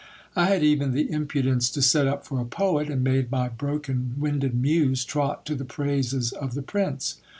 [0.35, 4.15] I had even the impudence to set up for a poet, and made my broken
[4.17, 7.17] winded muse trot to the praises of the prince.